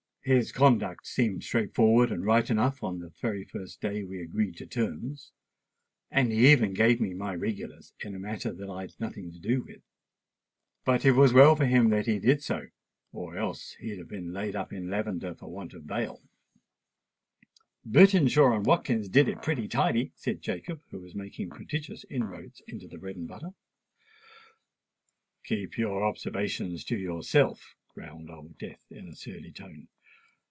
"His 0.23 0.51
conduct 0.51 1.07
seemed 1.07 1.43
straight 1.43 1.73
forward 1.73 2.11
and 2.11 2.23
right 2.23 2.47
enough 2.47 2.81
the 2.81 3.11
very 3.21 3.43
first 3.43 3.81
day 3.81 4.03
we 4.03 4.21
agreed 4.21 4.55
to 4.57 4.67
terms; 4.67 5.31
and 6.11 6.31
he 6.31 6.51
even 6.51 6.75
gave 6.75 7.01
me 7.01 7.15
my 7.15 7.33
regulars 7.33 7.91
in 8.01 8.13
a 8.13 8.19
matter 8.19 8.53
that 8.53 8.69
I'd 8.69 8.93
nothing 8.99 9.31
to 9.31 9.39
do 9.39 9.63
with. 9.63 9.81
But 10.85 11.05
it 11.05 11.13
was 11.13 11.33
well 11.33 11.55
for 11.55 11.65
him 11.65 11.89
that 11.89 12.05
he 12.05 12.19
did 12.19 12.43
so; 12.43 12.67
or 13.11 13.35
else 13.35 13.71
he'd 13.79 13.97
have 13.97 14.09
been 14.09 14.31
laid 14.31 14.55
up 14.55 14.71
in 14.71 14.91
lavender 14.91 15.33
for 15.33 15.49
want 15.51 15.73
of 15.73 15.87
bail." 15.87 16.21
"Bertinshaw 17.83 18.55
and 18.57 18.63
Watkins 18.67 19.09
did 19.09 19.27
it 19.27 19.41
pretty 19.41 19.67
tidy," 19.67 20.11
said 20.15 20.43
Jacob, 20.43 20.83
who 20.91 20.99
was 21.01 21.15
making 21.15 21.49
prodigious 21.49 22.05
inroads 22.11 22.61
upon 22.67 22.87
the 22.91 22.99
bread 22.99 23.15
and 23.15 23.27
butter. 23.27 23.55
"Keep 25.45 25.79
your 25.79 26.03
observations 26.03 26.83
to 26.83 26.95
yourself," 26.95 27.73
growled 27.95 28.29
Old 28.29 28.59
Death 28.59 28.85
in 28.91 29.07
a 29.07 29.15
surly 29.15 29.51
tone. 29.51 29.87